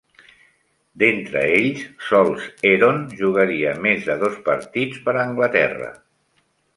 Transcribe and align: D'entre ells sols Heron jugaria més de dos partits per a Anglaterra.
D'entre 1.01 1.41
ells 1.57 1.83
sols 2.05 2.47
Heron 2.69 3.03
jugaria 3.19 3.73
més 3.87 4.07
de 4.09 4.15
dos 4.23 4.39
partits 4.51 5.05
per 5.07 5.15
a 5.17 5.23
Anglaterra. 5.27 5.91